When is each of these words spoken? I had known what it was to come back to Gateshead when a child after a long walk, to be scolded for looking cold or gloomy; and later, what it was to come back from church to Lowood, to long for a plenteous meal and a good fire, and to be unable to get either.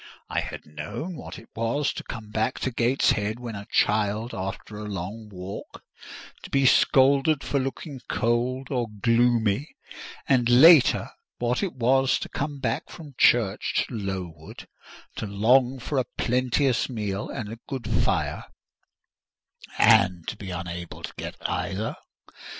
I 0.31 0.39
had 0.39 0.65
known 0.65 1.15
what 1.15 1.37
it 1.37 1.47
was 1.55 1.93
to 1.93 2.03
come 2.03 2.31
back 2.31 2.57
to 2.61 2.71
Gateshead 2.71 3.39
when 3.39 3.53
a 3.55 3.67
child 3.71 4.33
after 4.33 4.75
a 4.75 4.85
long 4.89 5.29
walk, 5.29 5.83
to 6.41 6.49
be 6.49 6.65
scolded 6.65 7.43
for 7.43 7.59
looking 7.59 8.01
cold 8.09 8.69
or 8.71 8.87
gloomy; 8.89 9.75
and 10.27 10.49
later, 10.49 11.11
what 11.37 11.61
it 11.61 11.75
was 11.75 12.17
to 12.17 12.29
come 12.29 12.59
back 12.59 12.89
from 12.89 13.13
church 13.19 13.85
to 13.85 13.93
Lowood, 13.93 14.65
to 15.17 15.27
long 15.27 15.77
for 15.77 15.99
a 15.99 16.05
plenteous 16.17 16.89
meal 16.89 17.29
and 17.29 17.53
a 17.53 17.59
good 17.67 17.85
fire, 17.87 18.45
and 19.77 20.27
to 20.29 20.35
be 20.35 20.49
unable 20.49 21.03
to 21.03 21.13
get 21.15 21.35
either. 21.47 21.95